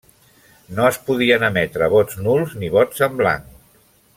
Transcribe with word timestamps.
No 0.77 0.87
es 0.91 0.97
podien 1.09 1.45
emetre 1.49 1.91
vots 1.95 2.19
nuls 2.29 2.57
ni 2.63 2.73
vots 2.79 3.07
en 3.09 3.21
blanc. 3.21 3.49